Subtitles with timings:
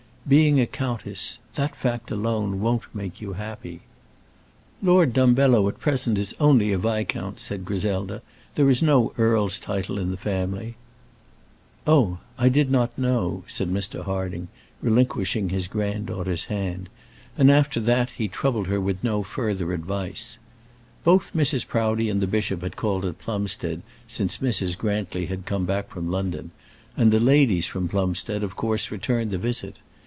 [0.27, 3.81] Being a countess that fact alone won't make you happy."
[4.81, 8.21] "Lord Dumbello at present is only a viscount," said Griselda.
[8.53, 10.75] "There is no earl's title in the family."
[11.87, 12.19] "Oh!
[12.37, 14.05] I did not know," said Mr.
[14.05, 14.47] Harding,
[14.79, 16.87] relinquishing his granddaughter's hand;
[17.35, 20.37] and, after that, he troubled her with no further advice.
[21.03, 21.67] Both Mrs.
[21.67, 24.77] Proudie and the bishop had called at Plumstead since Mrs.
[24.77, 26.51] Grantly had come back from London,
[26.95, 29.77] and the ladies from Plumstead, of course, returned the visit.